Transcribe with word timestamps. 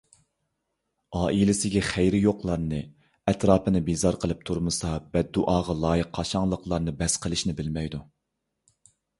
ئائىلىسىگە 1.17 1.83
خەيرى 1.89 2.21
يوقلارنى، 2.23 2.79
ئەتراپنى 3.33 3.83
بىزار 3.91 4.19
قىلىپ 4.25 4.41
تۇرمىسا 4.51 4.95
بەددۇئاغا 5.17 5.77
لايىق 5.85 6.11
قاشاڭلىقلارنى 6.19 6.99
بەس 7.03 7.23
قىلىشنى 7.27 7.59
بىلمەيدۇ. 7.61 8.05